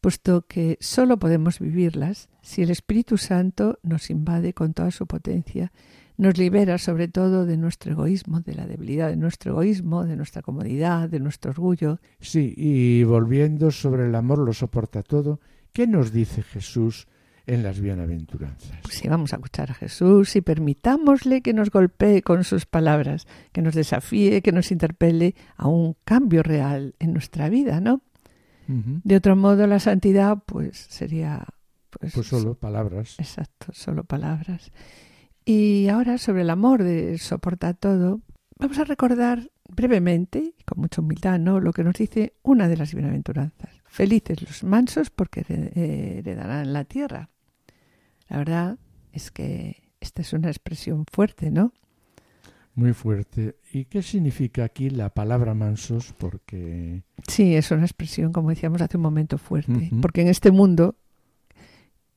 [0.00, 5.72] puesto que sólo podemos vivirlas si el Espíritu Santo nos invade con toda su potencia
[6.18, 10.42] nos libera sobre todo de nuestro egoísmo, de la debilidad de nuestro egoísmo, de nuestra
[10.42, 12.00] comodidad, de nuestro orgullo.
[12.20, 15.40] Sí, y volviendo sobre el amor lo soporta todo,
[15.72, 17.06] ¿qué nos dice Jesús
[17.46, 18.78] en las bienaventuranzas?
[18.82, 23.28] Pues si vamos a escuchar a Jesús y permitámosle que nos golpee con sus palabras,
[23.52, 28.02] que nos desafíe, que nos interpele a un cambio real en nuestra vida, ¿no?
[28.68, 31.46] De otro modo, la santidad, pues sería.
[31.88, 33.16] Pues, pues solo palabras.
[33.18, 34.70] Exacto, solo palabras.
[35.46, 38.20] Y ahora sobre el amor de soportar todo,
[38.58, 41.60] vamos a recordar brevemente con mucha humildad ¿no?
[41.60, 43.70] lo que nos dice una de las bienaventuranzas.
[43.86, 45.44] Felices los mansos porque
[45.74, 47.30] heredarán la tierra.
[48.28, 48.78] La verdad
[49.12, 51.72] es que esta es una expresión fuerte, ¿no?
[52.78, 53.56] Muy fuerte.
[53.72, 56.14] ¿Y qué significa aquí la palabra mansos?
[56.16, 57.02] Porque...
[57.26, 59.90] Sí, es una expresión, como decíamos hace un momento, fuerte.
[60.00, 60.94] Porque en este mundo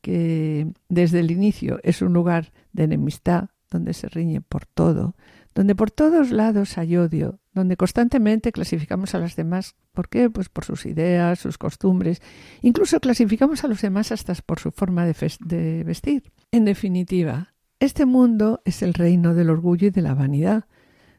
[0.01, 5.15] que desde el inicio es un lugar de enemistad, donde se riñe por todo,
[5.55, 9.75] donde por todos lados hay odio, donde constantemente clasificamos a las demás.
[9.93, 10.29] ¿Por qué?
[10.29, 12.21] Pues por sus ideas, sus costumbres.
[12.61, 16.31] Incluso clasificamos a los demás hasta por su forma de, de vestir.
[16.51, 20.65] En definitiva, este mundo es el reino del orgullo y de la vanidad,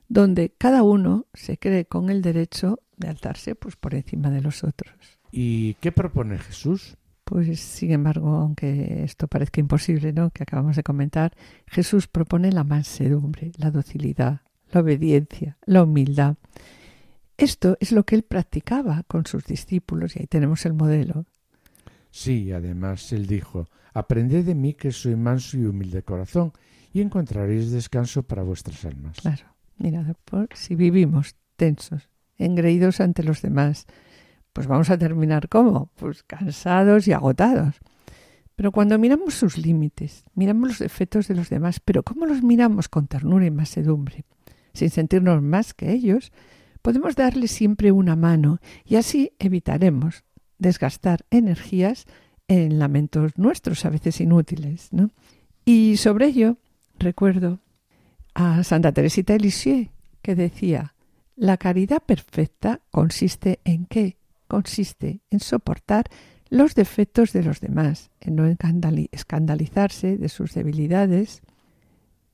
[0.09, 4.63] donde cada uno se cree con el derecho de alzarse pues, por encima de los
[4.63, 4.95] otros.
[5.33, 6.97] ¿Y qué propone Jesús?
[7.25, 10.31] Pues sin embargo, aunque esto parezca imposible, ¿no?
[10.31, 11.35] que acabamos de comentar,
[11.67, 16.37] Jesús propone la mansedumbre, la docilidad, la obediencia, la humildad.
[17.37, 21.27] Esto es lo que él practicaba con sus discípulos y ahí tenemos el modelo.
[22.13, 26.53] Sí, además él dijo, aprended de mí que soy manso y humilde de corazón
[26.93, 29.19] y encontraréis descanso para vuestras almas.
[29.21, 29.45] Claro,
[29.79, 30.15] mira,
[30.55, 33.87] si vivimos tensos, engreídos ante los demás,
[34.53, 35.91] pues vamos a terminar ¿cómo?
[35.97, 37.77] Pues cansados y agotados.
[38.55, 42.89] Pero cuando miramos sus límites, miramos los defectos de los demás, pero ¿cómo los miramos
[42.89, 44.25] con ternura y masedumbre?
[44.75, 46.33] Sin sentirnos más que ellos,
[46.83, 50.25] podemos darles siempre una mano y así evitaremos
[50.59, 52.07] desgastar energías
[52.53, 54.93] en lamentos nuestros, a veces inútiles.
[54.93, 55.11] ¿no?
[55.65, 56.59] Y sobre ello
[56.99, 57.61] recuerdo
[58.35, 59.91] a Santa Teresita de Lisieux,
[60.21, 60.95] que decía,
[61.35, 64.19] la caridad perfecta consiste en qué?
[64.49, 66.05] Consiste en soportar
[66.51, 71.41] los defectos de los demás, en no escandalizarse de sus debilidades.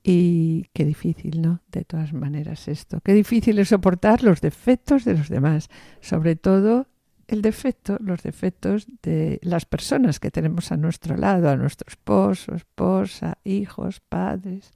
[0.02, 1.60] Y qué difícil, ¿no?
[1.70, 3.00] De todas maneras esto.
[3.04, 5.68] Qué difícil es soportar los defectos de los demás,
[6.00, 6.88] sobre todo
[7.28, 12.54] el defecto, los defectos de las personas que tenemos a nuestro lado, a nuestro esposo,
[12.54, 14.72] esposa, hijos, padres.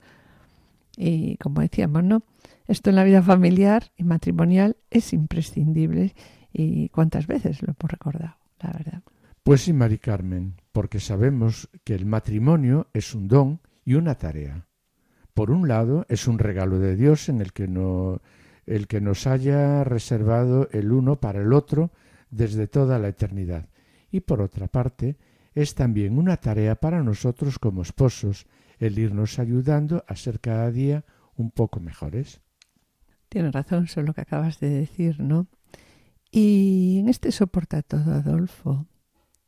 [0.97, 2.23] Y como decíamos, ¿no?
[2.69, 6.15] Esto en la vida familiar y matrimonial es imprescindible
[6.53, 9.03] y cuántas veces lo hemos recordado, la verdad.
[9.43, 14.67] Pues sí, Mari Carmen, porque sabemos que el matrimonio es un don y una tarea.
[15.33, 18.21] Por un lado, es un regalo de Dios en el que, no,
[18.67, 21.91] el que nos haya reservado el uno para el otro
[22.33, 23.69] desde toda la eternidad.
[24.11, 25.17] Y por otra parte,
[25.55, 28.47] es también una tarea para nosotros como esposos
[28.79, 31.05] el irnos ayudando a ser cada día
[31.37, 32.41] un poco mejores.
[33.29, 35.47] Tienes razón, es lo que acabas de decir, ¿no?
[36.31, 38.87] Y en este soporta todo, Adolfo,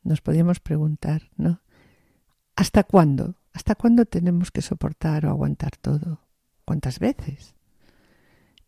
[0.03, 1.61] nos podíamos preguntar, ¿no?
[2.55, 3.35] ¿Hasta cuándo?
[3.53, 6.21] ¿Hasta cuándo tenemos que soportar o aguantar todo?
[6.63, 7.55] ¿Cuántas veces?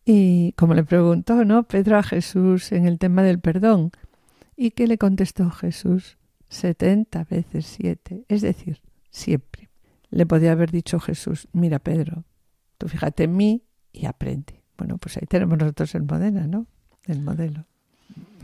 [0.04, 1.64] Y como le preguntó, ¿no?
[1.64, 3.92] Pedro a Jesús en el tema del perdón.
[4.58, 6.18] ¿Y qué le contestó Jesús?
[6.50, 8.82] Setenta veces siete, es decir,
[9.12, 9.70] siempre.
[10.10, 12.26] Le podía haber dicho Jesús, mira Pedro,
[12.78, 14.64] tú fíjate en mí y aprende.
[14.78, 16.68] Bueno, pues ahí tenemos nosotros el modelo, ¿no?
[17.06, 17.66] El modelo.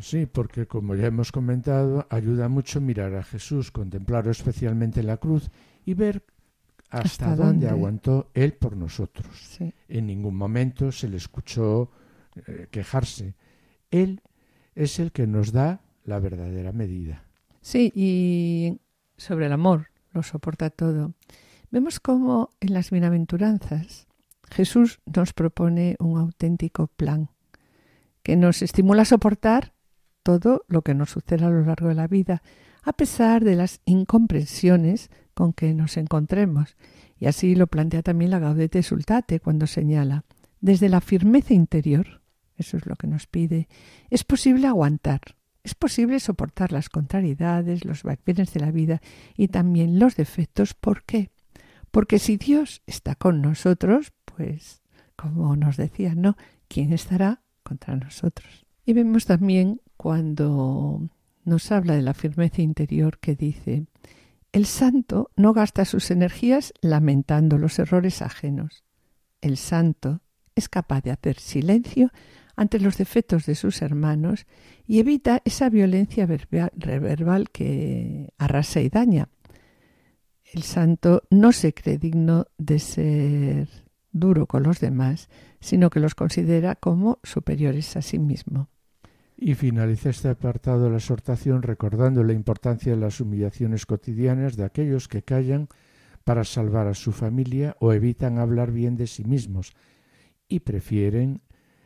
[0.02, 5.18] Sí, porque como ya hemos comentado, ayuda mucho mirar a Jesús, contemplarlo especialmente en la
[5.18, 5.50] cruz
[5.86, 6.26] y ver
[6.90, 7.70] hasta, dónde?
[7.70, 9.58] aguantó Él por nosotros.
[9.88, 11.90] En ningún momento se le escuchó
[12.36, 13.36] eh, quejarse.
[13.90, 14.22] Él
[14.76, 17.24] es el que nos da la verdadera medida.
[17.62, 18.80] Sí, y
[19.18, 21.14] sobre el amor, lo soporta todo.
[21.72, 24.08] Vemos cómo en las bienaventuranzas
[24.50, 27.30] Jesús nos propone un auténtico plan
[28.22, 29.74] que nos estimula a soportar
[30.24, 32.42] todo lo que nos sucede a lo largo de la vida,
[32.84, 36.76] a pesar de las incomprensiones con que nos encontremos.
[37.20, 40.24] Y así lo plantea también la Gaudete Sultate cuando señala,
[40.62, 42.22] desde la firmeza interior,
[42.56, 43.68] eso es lo que nos pide,
[44.10, 45.22] es posible aguantar,
[45.64, 49.02] es posible soportar las contrariedades, los vaivenes de la vida
[49.36, 50.74] y también los defectos.
[50.74, 51.32] ¿Por qué?
[51.92, 54.82] Porque si Dios está con nosotros, pues,
[55.16, 56.36] como nos decía, ¿no?
[56.68, 58.66] ¿Quién estará contra nosotros.
[58.86, 61.10] Y vemos también cuando
[61.46, 63.86] nos habla de la firmeza interior que dice,
[64.52, 68.84] el santo no gasta sus energías lamentando los errores ajenos.
[69.42, 70.22] El santo
[70.56, 72.12] es capaz de hacer silencio
[72.56, 74.46] ante los defectos de sus hermanos
[74.86, 79.30] y evita esa violencia verbal que arrasa y daña.
[80.54, 83.70] El santo no se cree digno de ser
[84.12, 85.30] duro con los demás,
[85.60, 88.70] sino que los considera como superiores a sí mismo.
[89.36, 94.64] Y finaliza este apartado de la exhortación recordando la importancia de las humillaciones cotidianas de
[94.64, 95.70] aquellos que callan
[96.24, 99.74] para salvar a su familia o evitan hablar bien de sí mismos
[100.48, 101.42] y prefieren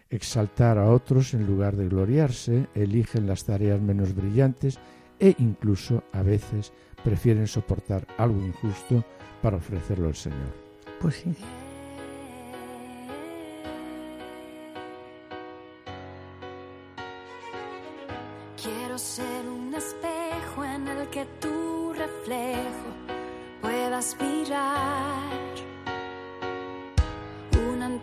[0.09, 4.79] exaltar a otros en lugar de gloriarse, eligen las tareas menos brillantes
[5.19, 6.71] e incluso a veces
[7.03, 9.03] prefieren soportar algo injusto
[9.41, 10.53] para ofrecerlo al Señor.
[10.99, 11.35] Pues sí.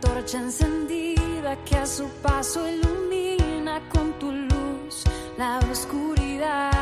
[0.04, 5.04] Antorcha encendida que a su paso ilumina con tu luz
[5.38, 6.74] la oscuridad.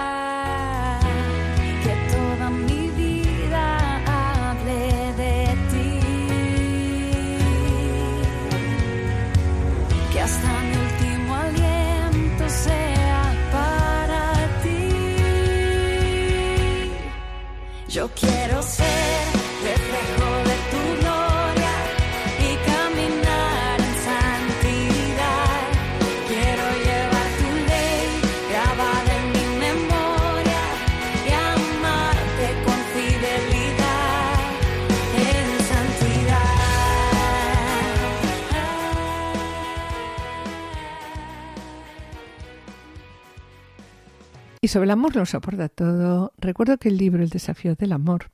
[44.64, 46.32] Y sobre el amor lo soporta todo.
[46.38, 48.30] Recuerdo que el libro El desafío del amor,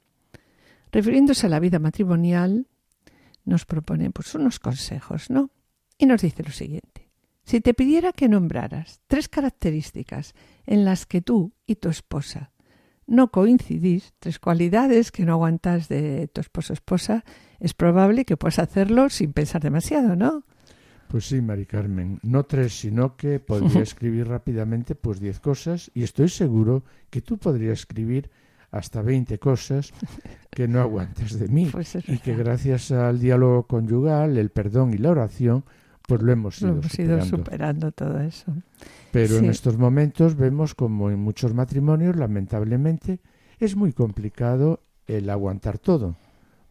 [0.93, 2.67] refiriéndose a la vida matrimonial,
[3.47, 5.51] nos propone pues unos consejos, ¿no?
[5.97, 7.09] Y nos dice lo siguiente.
[7.45, 10.35] Si te pidiera que nombraras tres características
[10.67, 12.53] en las que tú y tu esposa
[13.07, 17.25] no coincidís, tres cualidades que no aguantas de tu esposo o esposa,
[17.59, 20.45] es probable que puedas hacerlo sin pensar demasiado, ¿no?
[21.09, 26.03] Pues sí, Mari Carmen, no tres, sino que podría escribir rápidamente pues diez cosas y
[26.03, 28.31] estoy seguro que tú podrías escribir
[28.71, 29.93] hasta veinte cosas
[30.51, 34.99] que no aguantes de mí pues y que gracias al diálogo conyugal, el perdón y
[34.99, 35.65] la oración,
[36.07, 37.25] pues lo hemos ido, superando.
[37.25, 38.55] superando todo eso.
[39.11, 43.21] Pero en estos momentos vemos como en muchos matrimonios, lamentablemente,
[43.59, 46.17] es muy complicado el aguantar todo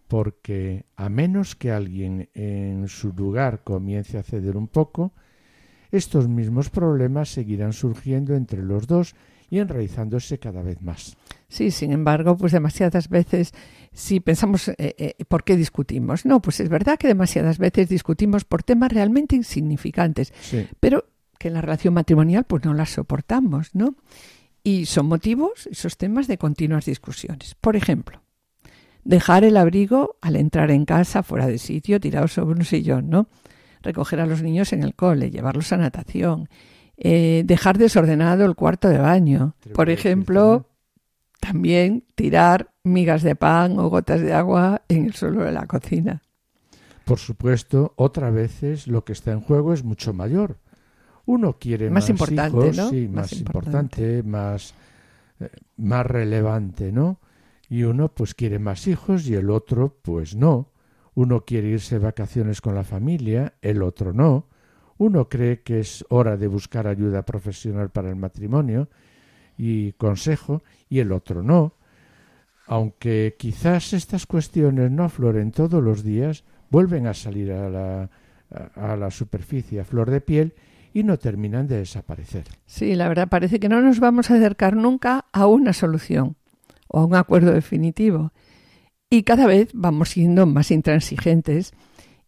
[0.08, 5.14] porque a menos que alguien en su lugar comience a ceder un poco,
[5.92, 9.16] estos mismos problemas seguirán surgiendo entre los dos
[9.50, 11.16] y enraizándose cada vez más.
[11.48, 13.54] Sí, sin embargo, pues demasiadas veces,
[13.94, 16.26] si pensamos, eh, eh, ¿por qué discutimos?
[16.26, 20.34] No, pues es verdad que demasiadas veces discutimos por temas realmente insignificantes,
[20.80, 21.06] pero
[21.40, 23.96] que en la relación matrimonial pues no las soportamos, ¿no?
[24.64, 27.56] Y son motivos, esos temas, de continuas discusiones.
[27.56, 28.22] Por ejemplo,
[29.08, 33.30] Dejar el abrigo al entrar en casa fuera de sitio, tirado sobre un sillón, ¿no?
[33.82, 36.50] Recoger a los niños en el cole, llevarlos a natación,
[36.98, 39.56] eh, dejar desordenado el cuarto de baño.
[39.74, 40.68] Por ejemplo,
[41.40, 46.22] también tirar migas de pan o gotas de agua en el suelo de la cocina.
[47.06, 50.58] Por supuesto, otras veces lo que está en juego es mucho mayor.
[51.26, 52.90] Uno quiere más, importante, ¿no?
[52.90, 54.74] sí, más, importante, más,
[55.40, 57.22] eh, más relevante, ¿no?
[57.70, 60.72] Y uno pues quiere más hijos y el otro pues no.
[61.14, 64.48] Uno quiere irse de vacaciones con la familia, el otro no.
[64.98, 68.90] Uno cree que es hora de buscar ayuda profesional para el matrimonio
[69.58, 71.74] y consejo y el otro no.
[72.68, 78.10] Aunque quizás estas cuestiones no afloren todos los días, vuelven a salir a la,
[78.76, 80.54] a la superficie a flor de piel
[80.94, 82.46] y no terminan de desaparecer.
[82.66, 86.36] Sí, la verdad parece que no nos vamos a acercar nunca a una solución
[86.88, 88.32] o a un acuerdo definitivo.
[89.10, 91.74] Y cada vez vamos siendo más intransigentes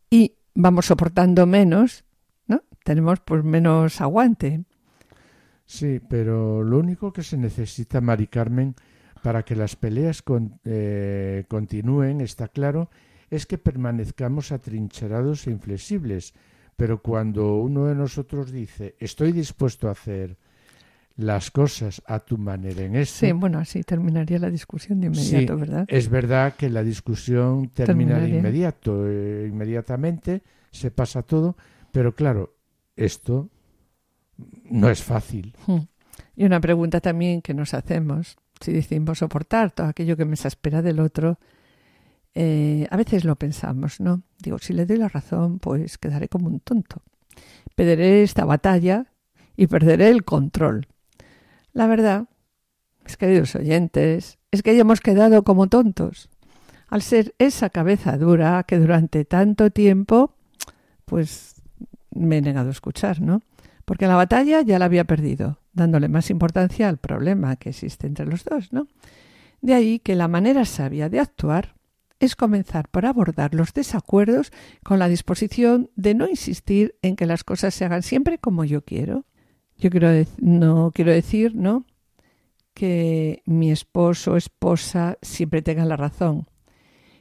[0.09, 2.05] y vamos soportando menos,
[2.47, 2.63] ¿no?
[2.83, 4.63] Tenemos pues menos aguante.
[5.65, 8.75] Sí, pero lo único que se necesita, Mari Carmen,
[9.21, 10.23] para que las peleas
[10.65, 12.89] eh, continúen, está claro,
[13.29, 16.33] es que permanezcamos atrincherados e inflexibles.
[16.75, 20.37] Pero cuando uno de nosotros dice, estoy dispuesto a hacer
[21.19, 23.25] las cosas a tu manera en esto.
[23.25, 25.85] Sí, bueno, así terminaría la discusión de inmediato, ¿verdad?
[25.89, 30.41] Es verdad que la discusión termina de inmediato, eh, inmediatamente
[30.71, 31.57] se pasa todo,
[31.91, 32.55] pero claro,
[32.95, 33.49] esto
[34.69, 35.53] no es fácil.
[35.67, 35.79] Hmm.
[36.37, 40.81] Y una pregunta también que nos hacemos, si decimos soportar todo aquello que me espera
[40.81, 41.37] del otro,
[42.33, 44.23] eh, a veces lo pensamos, ¿no?
[44.41, 47.01] Digo, si le doy la razón, pues quedaré como un tonto.
[47.75, 49.07] Perderé esta batalla
[49.57, 50.87] y perderé el control.
[51.73, 52.27] La verdad,
[53.05, 56.29] mis queridos oyentes, es que ya hemos quedado como tontos,
[56.89, 60.35] al ser esa cabeza dura que durante tanto tiempo,
[61.05, 61.61] pues
[62.11, 63.41] me he negado a escuchar, ¿no?
[63.85, 68.25] Porque la batalla ya la había perdido, dándole más importancia al problema que existe entre
[68.25, 68.87] los dos, ¿no?
[69.61, 71.75] De ahí que la manera sabia de actuar
[72.19, 74.51] es comenzar por abordar los desacuerdos
[74.83, 78.83] con la disposición de no insistir en que las cosas se hagan siempre como yo
[78.83, 79.25] quiero,
[79.79, 80.09] yo quiero
[80.39, 81.85] no quiero decir, ¿no?
[82.79, 86.47] que mi esposo o esposa siempre tenga la razón,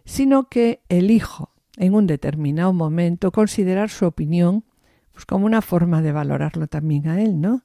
[0.05, 4.65] sino que elijo en un determinado momento considerar su opinión
[5.13, 7.63] pues como una forma de valorarlo también a él, ¿no?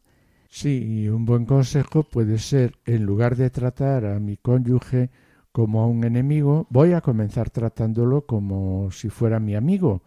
[0.50, 5.12] Sí, un buen consejo puede ser, en lugar de tratar a mi cónyuge
[5.52, 10.02] como a un enemigo, voy a comenzar tratándolo como si fuera mi amigo,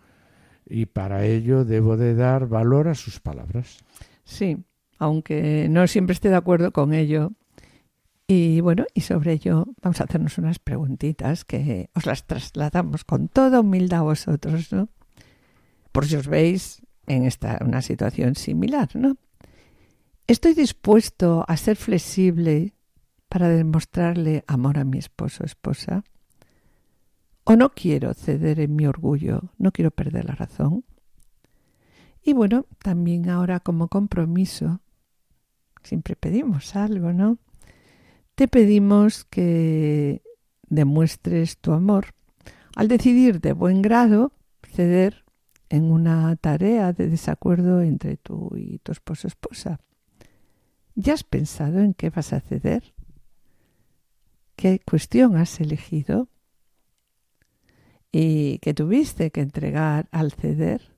[0.69, 3.79] y para ello debo de dar valor a sus palabras.
[4.25, 4.65] Sí,
[4.99, 7.33] aunque no siempre esté de acuerdo con ello.
[8.27, 13.29] Y bueno, y sobre ello vamos a hacernos unas preguntitas que os las trasladamos con
[13.29, 14.89] toda humildad a vosotros, ¿no?
[15.93, 19.17] Por si os veis en esta una situación similar, ¿no?
[20.27, 22.75] ¿Estoy dispuesto a ser flexible
[23.29, 26.03] para demostrarle amor a mi esposo o esposa?
[27.45, 29.53] ¿O no quiero ceder en mi orgullo?
[29.57, 30.85] ¿No quiero perder la razón?
[32.25, 34.81] Y bueno, también ahora como compromiso
[35.87, 37.39] siempre pedimos algo, ¿no?
[38.35, 40.23] Te pedimos que
[40.69, 42.09] demuestres tu amor
[42.75, 44.33] al decidir de buen grado
[44.73, 45.25] ceder
[45.69, 49.81] en una tarea de desacuerdo entre tú y tu esposo esposa.
[50.95, 52.95] ¿Ya has pensado en qué vas a ceder?
[54.57, 56.29] ¿Qué cuestión has elegido?
[58.13, 60.97] ¿Y qué tuviste que entregar al ceder?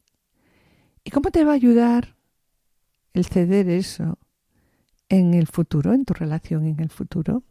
[1.05, 2.16] ¿Y cómo te va a ayudar
[3.12, 4.18] el ceder eso
[5.09, 7.43] en el futuro, en tu relación en el futuro?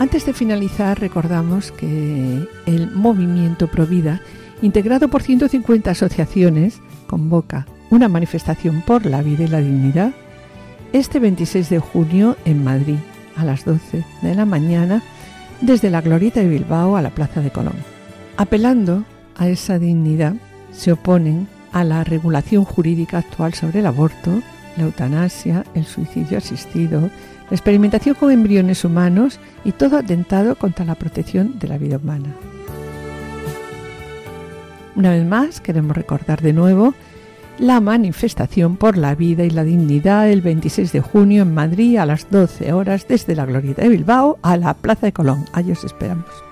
[0.00, 4.22] Antes de finalizar, recordamos que el movimiento Provida,
[4.62, 10.12] integrado por 150 asociaciones, convoca una manifestación por la vida y la dignidad
[10.92, 12.96] este 26 de junio en Madrid,
[13.36, 15.02] a las 12 de la mañana,
[15.60, 17.76] desde la Glorieta de Bilbao a la Plaza de Colón.
[18.36, 19.04] Apelando
[19.36, 20.34] a esa dignidad,
[20.72, 24.42] se oponen a la regulación jurídica actual sobre el aborto,
[24.76, 30.94] la eutanasia, el suicidio asistido, la experimentación con embriones humanos y todo atentado contra la
[30.94, 32.28] protección de la vida humana.
[34.94, 36.94] Una vez más, queremos recordar de nuevo
[37.58, 42.06] la manifestación por la vida y la dignidad el 26 de junio en Madrid a
[42.06, 45.44] las 12 horas desde la Glorieta de Bilbao a la Plaza de Colón.
[45.52, 46.47] Allí os esperamos.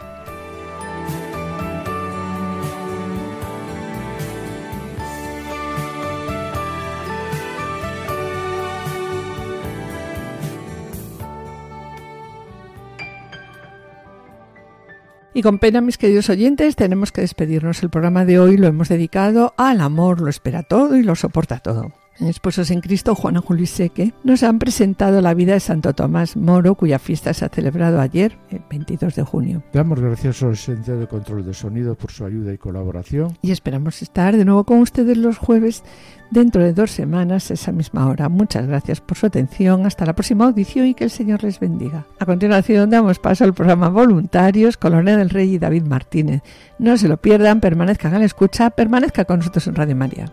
[15.36, 17.82] Y con pena, mis queridos oyentes, tenemos que despedirnos.
[17.82, 21.58] El programa de hoy lo hemos dedicado al amor, lo espera todo y lo soporta
[21.58, 21.92] todo.
[22.20, 26.74] Esposos en Cristo, Juana Julio Seque nos han presentado la vida de Santo Tomás Moro,
[26.74, 29.62] cuya fiesta se ha celebrado ayer, el 22 de junio.
[29.72, 33.36] Damos gracias al Centro de Control de Sonido por su ayuda y colaboración.
[33.42, 35.82] Y esperamos estar de nuevo con ustedes los jueves
[36.30, 38.28] dentro de dos semanas, esa misma hora.
[38.28, 39.86] Muchas gracias por su atención.
[39.86, 42.06] Hasta la próxima audición y que el Señor les bendiga.
[42.18, 46.42] A continuación damos paso al programa Voluntarios con Lorena del Rey y David Martínez.
[46.78, 50.32] No se lo pierdan, permanezcan a la escucha, permanezca con nosotros en Radio María.